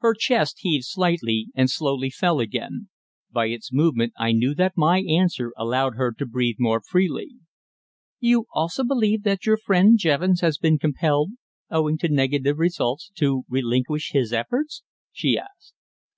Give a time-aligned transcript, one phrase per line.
[0.00, 2.90] Her chest heaved slightly, and slowly fell again.
[3.30, 7.36] By its movement I knew that my answer allowed her to breathe more freely.
[8.20, 11.30] "You also believe that your friend Jevons has been compelled,
[11.70, 15.72] owing to negative results, to relinquish his efforts?" she asked.